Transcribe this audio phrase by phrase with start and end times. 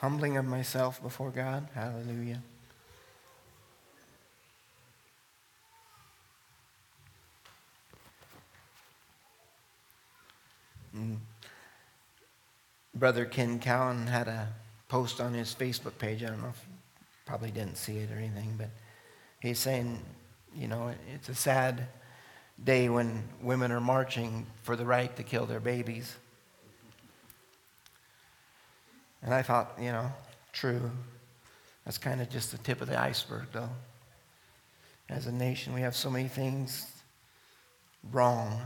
[0.00, 1.68] humbling of myself before God.
[1.74, 2.42] Hallelujah.
[10.96, 11.16] Mm.
[12.94, 14.48] Brother Ken Cowan had a
[14.88, 16.22] post on his Facebook page.
[16.22, 16.74] I don't know if you
[17.26, 18.70] probably didn't see it or anything, but
[19.40, 20.00] he's saying,
[20.54, 21.88] you know, it's a sad
[22.62, 26.16] day when women are marching for the right to kill their babies.
[29.26, 30.10] And I thought, you know,
[30.52, 30.88] true.
[31.84, 33.68] That's kind of just the tip of the iceberg, though.
[35.08, 36.86] As a nation, we have so many things
[38.12, 38.60] wrong.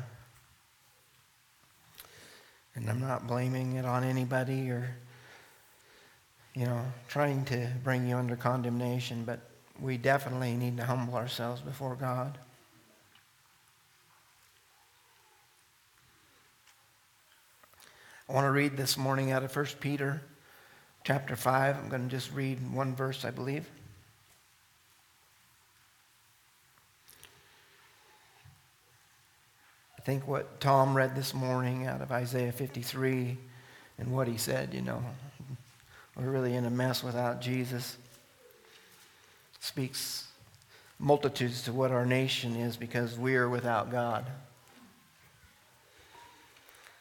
[2.75, 4.95] And I'm not blaming it on anybody or,
[6.55, 9.41] you know, trying to bring you under condemnation, but
[9.81, 12.37] we definitely need to humble ourselves before God.
[18.29, 20.21] I want to read this morning out of 1 Peter
[21.05, 21.77] chapter 5.
[21.77, 23.69] I'm going to just read one verse, I believe.
[29.99, 33.37] I think what Tom read this morning out of Isaiah 53
[33.99, 35.03] and what he said, you know,
[36.17, 37.97] we're really in a mess without Jesus.
[39.61, 40.27] Speaks
[40.99, 44.27] multitudes to what our nation is because we are without God.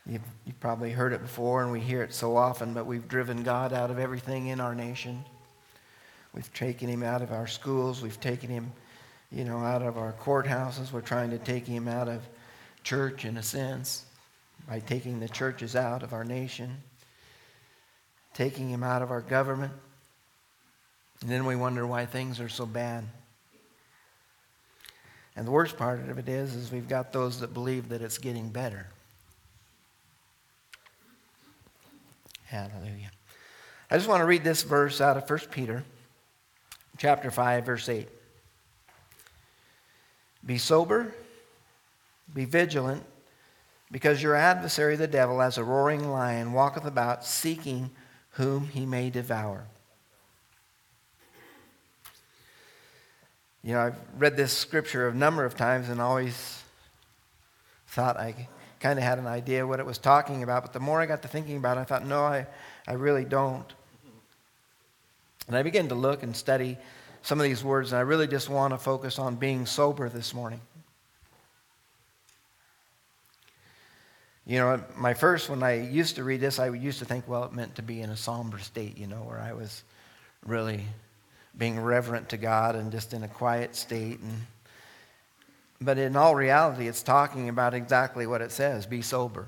[0.09, 3.43] You've, you've, probably heard it before, and we hear it so often, but we've driven
[3.43, 5.23] God out of everything in our nation.
[6.33, 8.01] We've taken him out of our schools.
[8.01, 8.71] We've taken him,
[9.31, 10.91] you know, out of our courthouses.
[10.91, 12.27] We're trying to take him out of
[12.83, 14.05] church, in a sense,
[14.67, 16.77] by taking the churches out of our nation,
[18.33, 19.73] taking him out of our government.
[21.21, 23.03] And then we wonder why things are so bad.
[25.35, 28.17] And the worst part of it is, is we've got those that believe that it's
[28.17, 28.88] getting better.
[32.50, 33.11] Hallelujah.
[33.92, 35.83] I just want to read this verse out of 1 Peter
[36.97, 38.08] chapter 5 verse 8.
[40.44, 41.13] Be sober,
[42.34, 43.03] be vigilant,
[43.91, 47.91] because your adversary the devil as a roaring lion walketh about seeking
[48.31, 49.66] whom he may devour.
[53.63, 56.63] You know, I've read this scripture a number of times and always
[57.85, 58.47] thought I
[58.79, 61.22] kind of had an idea what it was talking about, but the more I got
[61.23, 62.47] to thinking about it, I thought, no, I,
[62.88, 63.66] I really don't.
[65.47, 66.78] And I began to look and study
[67.22, 70.34] some of these words, and I really just want to focus on being sober this
[70.34, 70.62] morning.
[74.45, 77.44] You know, my first, when I used to read this, I used to think, well,
[77.44, 79.84] it meant to be in a somber state, you know, where I was
[80.46, 80.85] really
[81.57, 84.34] being reverent to God and just in a quiet state and
[85.81, 89.47] but in all reality, it's talking about exactly what it says be sober.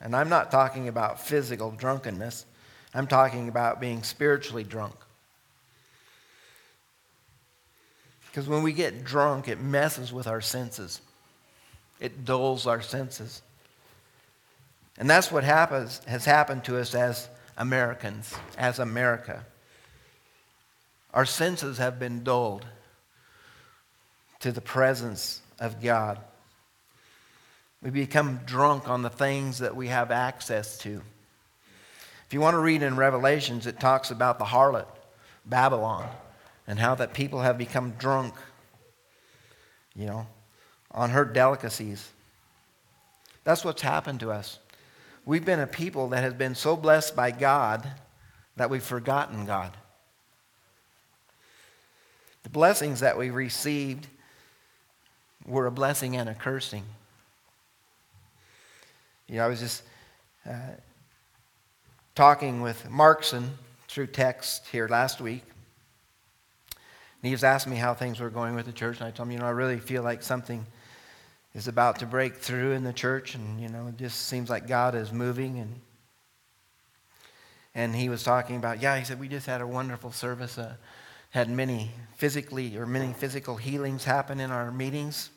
[0.00, 2.46] And I'm not talking about physical drunkenness,
[2.94, 4.94] I'm talking about being spiritually drunk.
[8.26, 11.00] Because when we get drunk, it messes with our senses,
[12.00, 13.42] it dulls our senses.
[14.98, 19.44] And that's what happens, has happened to us as Americans, as America.
[21.12, 22.66] Our senses have been dulled
[24.46, 26.20] to the presence of God.
[27.82, 31.02] We become drunk on the things that we have access to.
[32.28, 34.86] If you want to read in Revelations, it talks about the harlot,
[35.44, 36.08] Babylon,
[36.68, 38.34] and how that people have become drunk,
[39.96, 40.28] you know,
[40.92, 42.08] on her delicacies.
[43.42, 44.60] That's what's happened to us.
[45.24, 47.84] We've been a people that has been so blessed by God
[48.54, 49.72] that we've forgotten God.
[52.44, 54.06] The blessings that we received
[55.46, 56.84] were a blessing and a cursing.
[59.28, 59.82] You know, I was just
[60.48, 60.52] uh,
[62.14, 63.48] talking with Markson
[63.88, 65.42] through text here last week.
[66.70, 68.98] And he was asking me how things were going with the church.
[68.98, 70.64] And I told him, you know, I really feel like something
[71.54, 73.34] is about to break through in the church.
[73.34, 75.58] And, you know, it just seems like God is moving.
[75.58, 75.80] And,
[77.74, 80.58] and he was talking about, yeah, he said, we just had a wonderful service.
[80.58, 80.74] Uh,
[81.30, 85.28] had many physically or many physical healings happen in our meetings.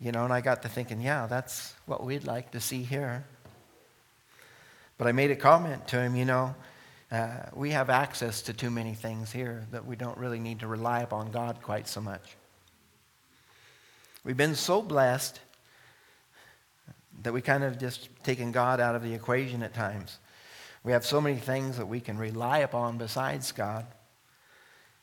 [0.00, 3.24] You know, and I got to thinking, yeah, that's what we'd like to see here.
[4.96, 6.54] But I made a comment to him, you know,
[7.12, 10.66] uh, we have access to too many things here that we don't really need to
[10.66, 12.22] rely upon God quite so much.
[14.24, 15.40] We've been so blessed
[17.22, 20.18] that we kind of just taken God out of the equation at times.
[20.84, 23.86] We have so many things that we can rely upon besides God.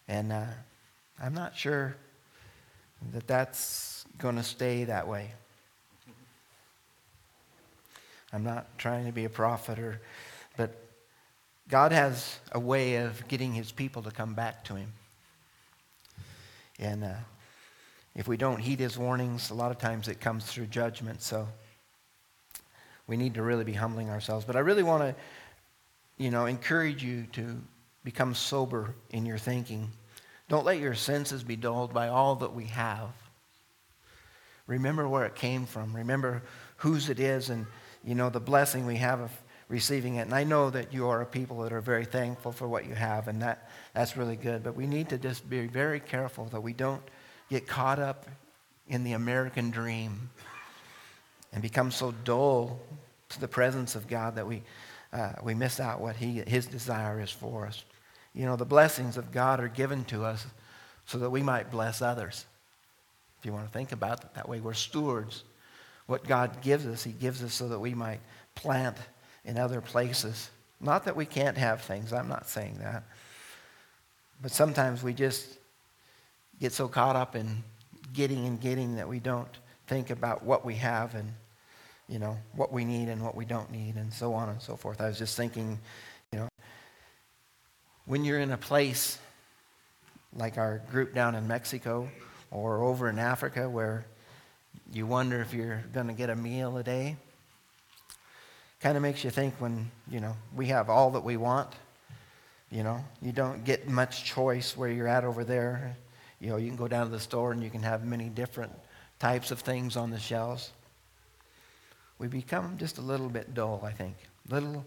[0.08, 0.46] And uh,
[1.22, 1.98] I'm not sure
[3.14, 5.32] that that's going to stay that way.
[8.34, 10.02] I'm not trying to be a prophet or,
[10.58, 10.76] but
[11.70, 14.92] God has a way of getting his people to come back to him.
[16.80, 17.14] And uh,
[18.16, 21.22] if we don't heed his warnings, a lot of times it comes through judgment.
[21.22, 21.48] So
[23.08, 24.46] we need to really be humbling ourselves.
[24.46, 25.16] But I really want to,
[26.18, 27.62] you know, encourage you to
[28.04, 29.90] become sober in your thinking.
[30.50, 33.10] Don't let your senses be dulled by all that we have.
[34.66, 35.96] Remember where it came from.
[35.96, 36.44] Remember
[36.78, 37.66] whose it is and,
[38.04, 39.32] you know, the blessing we have of
[39.70, 40.22] receiving it.
[40.22, 42.96] And I know that you are a people that are very thankful for what you
[42.96, 44.64] have, and that, that's really good.
[44.64, 47.02] But we need to just be very careful that we don't
[47.50, 48.26] get caught up
[48.88, 50.30] in the American dream
[51.52, 52.80] and become so dull
[53.30, 54.64] to the presence of God that we,
[55.12, 57.84] uh, we miss out what he, His desire is for us.
[58.38, 60.46] You know, the blessings of God are given to us
[61.08, 62.46] so that we might bless others.
[63.40, 65.44] If you want to think about it that way, we're stewards.
[66.06, 68.20] What God gives us, He gives us so that we might
[68.54, 68.96] plant
[69.44, 70.52] in other places.
[70.80, 73.04] Not that we can't have things, I'm not saying that.
[74.40, 75.58] But sometimes we just
[76.60, 77.64] get so caught up in
[78.14, 79.50] getting and getting that we don't
[79.88, 81.34] think about what we have and
[82.08, 84.76] you know what we need and what we don't need and so on and so
[84.76, 85.02] forth.
[85.02, 85.80] I was just thinking,
[88.08, 89.20] when you're in a place
[90.34, 92.10] like our group down in Mexico
[92.52, 94.06] or over in Africa where
[94.94, 97.18] you wonder if you're going to get a meal a day,
[98.80, 101.70] kind of makes you think when, you know, we have all that we want.
[102.72, 105.98] You know, you don't get much choice where you're at over there.
[106.40, 108.72] You know, you can go down to the store and you can have many different
[109.20, 110.72] types of things on the shelves.
[112.20, 114.16] We become just a little bit dull, I think.
[114.50, 114.86] Little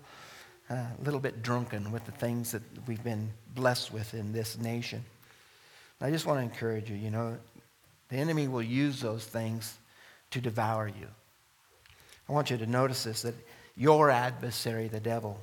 [0.70, 4.56] a uh, little bit drunken with the things that we've been blessed with in this
[4.56, 5.04] nation.
[6.00, 7.36] I just want to encourage you, you know,
[8.08, 9.76] the enemy will use those things
[10.30, 11.06] to devour you.
[12.28, 13.34] I want you to notice this that
[13.76, 15.40] your adversary, the devil,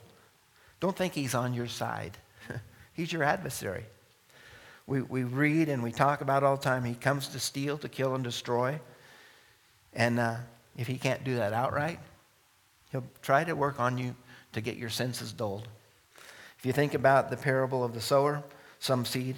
[0.79, 2.17] don't think he's on your side.
[2.93, 3.83] he's your adversary.
[4.87, 6.85] We, we read and we talk about all the time.
[6.85, 8.79] He comes to steal, to kill, and destroy.
[9.93, 10.35] And uh,
[10.77, 11.99] if he can't do that outright,
[12.91, 14.15] he'll try to work on you
[14.57, 15.67] to get your senses dulled.
[16.57, 18.43] If you think about the parable of the sower,
[18.79, 19.35] some seed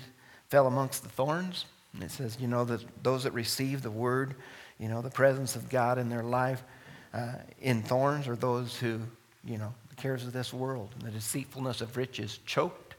[0.48, 1.66] fell amongst the thorns.
[1.94, 4.36] And it says, you know, that those that receive the word,
[4.80, 6.64] you know, the presence of God in their life
[7.14, 9.02] uh, in thorns are those who,
[9.44, 12.96] you know, the cares of this world and the deceitfulness of riches choked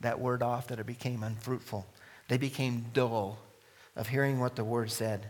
[0.00, 1.86] that word off that it became unfruitful.
[2.28, 3.38] They became dull
[3.96, 5.26] of hearing what the word said.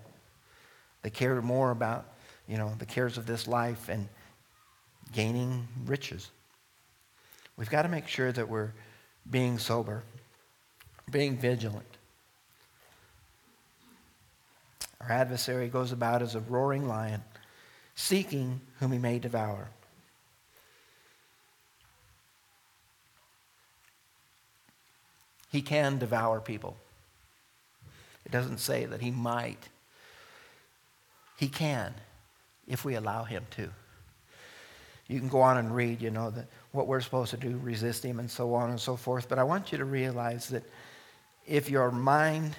[1.03, 2.07] They cared more about,
[2.47, 4.09] you know, the cares of this life and
[5.13, 6.31] gaining riches.
[7.57, 8.73] We've got to make sure that we're
[9.31, 10.03] being sober,
[11.11, 11.87] being vigilant.
[15.01, 17.23] Our adversary goes about as a roaring lion,
[17.95, 19.69] seeking whom he may devour.
[25.51, 26.77] He can devour people.
[28.25, 29.69] It doesn't say that he might.
[31.37, 31.95] He can
[32.69, 33.71] if we allow him to.
[35.11, 38.05] You can go on and read, you know, that what we're supposed to do, resist
[38.05, 39.29] him, and so on and so forth.
[39.29, 40.63] But I want you to realize that
[41.49, 42.55] if your mind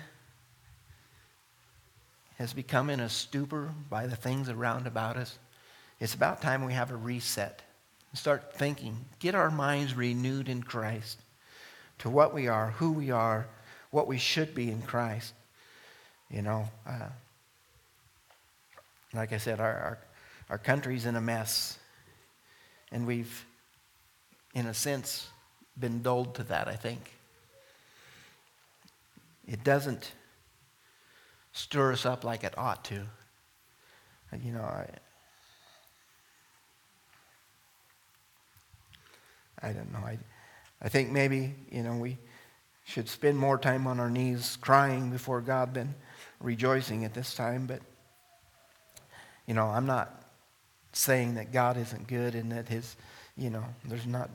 [2.37, 5.39] has become in a stupor by the things around about us,
[6.01, 7.61] it's about time we have a reset.
[8.13, 11.19] Start thinking, get our minds renewed in Christ
[11.99, 13.47] to what we are, who we are,
[13.91, 15.33] what we should be in Christ.
[16.29, 17.07] You know, uh,
[19.13, 19.97] like I said, our, our,
[20.49, 21.77] our country's in a mess.
[22.91, 23.45] And we've,
[24.53, 25.29] in a sense,
[25.79, 27.11] been dulled to that, I think.
[29.47, 30.11] It doesn't
[31.53, 33.01] stir us up like it ought to.
[34.31, 34.87] Uh, you know, I,
[39.61, 39.99] I don't know.
[39.99, 40.17] I,
[40.81, 42.17] I think maybe, you know, we
[42.85, 45.93] should spend more time on our knees crying before God than
[46.39, 47.65] rejoicing at this time.
[47.67, 47.81] But,
[49.45, 50.20] you know, I'm not
[50.93, 52.95] saying that God isn't good and that his,
[53.37, 54.29] you know, there's not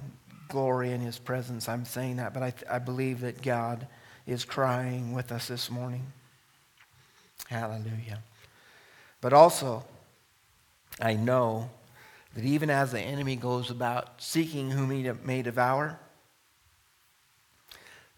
[0.49, 1.69] glory in his presence.
[1.69, 3.87] I'm saying that, but I, I believe that God
[4.27, 6.07] is crying with us this morning.
[7.49, 8.23] Hallelujah.
[9.21, 9.85] But also,
[11.01, 11.71] I know
[12.35, 15.99] that even as the enemy goes about seeking whom he may devour,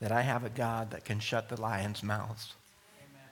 [0.01, 2.55] that I have a God that can shut the lions' mouths.
[3.01, 3.29] Amen.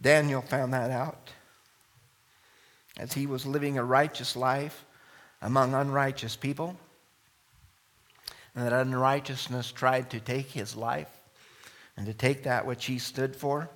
[0.00, 1.30] Daniel found that out
[3.00, 4.84] as he was living a righteous life
[5.40, 6.76] among unrighteous people.
[8.54, 11.08] And that unrighteousness tried to take his life
[11.96, 13.70] and to take that which he stood for.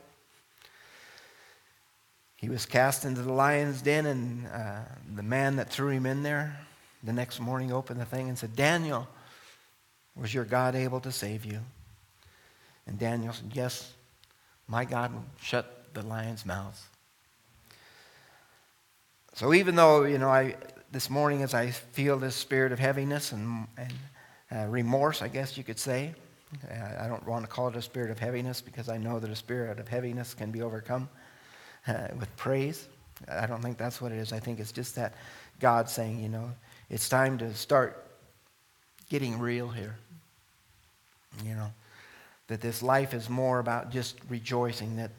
[2.36, 4.80] He was cast into the lion's den, and uh,
[5.14, 6.58] the man that threw him in there
[7.02, 9.08] The next morning, opened the thing and said, Daniel,
[10.14, 11.60] was your God able to save you?
[12.86, 13.90] And Daniel said, Yes,
[14.68, 16.93] my God shut the lion's mouth.
[19.34, 20.54] So even though, you know, I
[20.92, 23.92] this morning as I feel this spirit of heaviness and, and
[24.52, 26.14] uh, remorse, I guess you could say,
[26.70, 29.28] uh, I don't want to call it a spirit of heaviness because I know that
[29.28, 31.08] a spirit of heaviness can be overcome
[31.88, 32.86] uh, with praise.
[33.28, 34.32] I don't think that's what it is.
[34.32, 35.14] I think it's just that
[35.58, 36.52] God saying, you know,
[36.88, 38.06] it's time to start
[39.08, 39.96] getting real here.
[41.44, 41.72] You know,
[42.46, 45.10] that this life is more about just rejoicing that,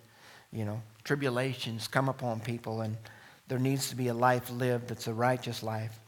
[0.54, 2.96] you know, tribulations come upon people and
[3.48, 6.00] there needs to be a life lived that's a righteous life.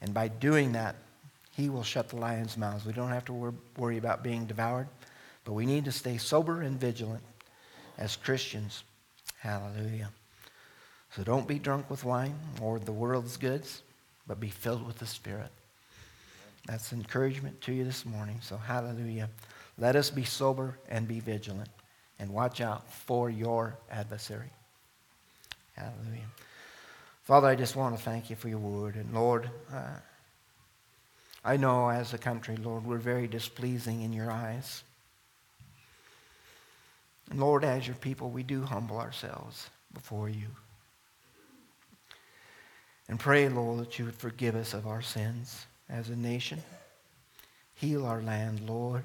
[0.00, 0.96] And by doing that,
[1.52, 2.86] he will shut the lion's mouths.
[2.86, 4.88] We don't have to worry about being devoured,
[5.44, 7.22] but we need to stay sober and vigilant
[7.98, 8.84] as Christians.
[9.38, 10.10] Hallelujah.
[11.16, 13.82] So don't be drunk with wine or the world's goods,
[14.26, 15.50] but be filled with the Spirit.
[16.66, 18.38] That's encouragement to you this morning.
[18.42, 19.28] So, hallelujah.
[19.78, 21.70] Let us be sober and be vigilant
[22.18, 24.50] and watch out for your adversary.
[25.72, 26.28] Hallelujah.
[27.22, 28.96] Father, I just want to thank you for your word.
[28.96, 29.98] And Lord, uh,
[31.44, 34.82] I know as a country, Lord, we're very displeasing in your eyes.
[37.30, 40.48] And Lord, as your people, we do humble ourselves before you.
[43.08, 46.62] And pray, Lord, that you would forgive us of our sins as a nation.
[47.74, 49.04] Heal our land, Lord.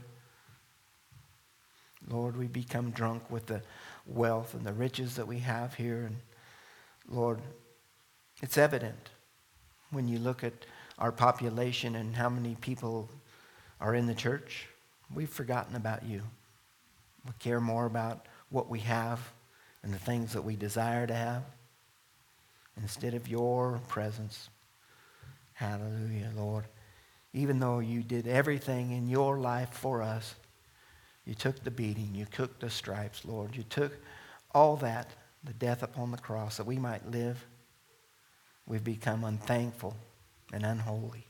[2.07, 3.61] Lord, we become drunk with the
[4.05, 6.03] wealth and the riches that we have here.
[6.05, 6.17] And
[7.09, 7.39] Lord,
[8.45, 9.09] it's evident
[9.89, 10.53] when you look at
[10.99, 13.09] our population and how many people
[13.81, 14.67] are in the church,
[15.11, 16.21] we've forgotten about you.
[17.25, 19.19] We care more about what we have
[19.81, 21.41] and the things that we desire to have
[22.79, 24.51] instead of your presence.
[25.53, 26.65] Hallelujah, Lord.
[27.33, 30.35] Even though you did everything in your life for us,
[31.25, 33.55] you took the beating, you took the stripes, Lord.
[33.55, 33.93] You took
[34.53, 35.09] all that,
[35.43, 37.43] the death upon the cross, that we might live.
[38.67, 39.95] We've become unthankful
[40.51, 41.27] and unholy.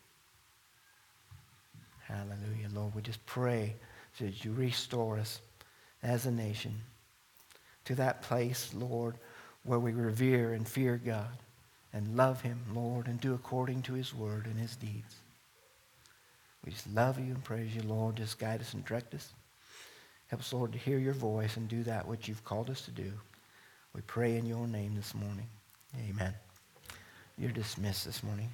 [2.07, 2.95] Hallelujah, Lord.
[2.95, 3.75] We just pray
[4.19, 5.41] that you restore us
[6.03, 6.73] as a nation
[7.85, 9.15] to that place, Lord,
[9.63, 11.37] where we revere and fear God
[11.93, 15.15] and love him, Lord, and do according to his word and his deeds.
[16.63, 18.17] We just love you and praise you, Lord.
[18.17, 19.33] Just guide us and direct us.
[20.27, 22.91] Help us, Lord, to hear your voice and do that which you've called us to
[22.91, 23.11] do.
[23.93, 25.47] We pray in your name this morning.
[26.09, 26.33] Amen.
[27.37, 28.49] You're dismissed this morning.